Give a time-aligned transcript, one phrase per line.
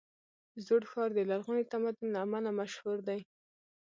[0.65, 3.19] زوړ ښار د لرغوني تمدن له امله مشهور دی.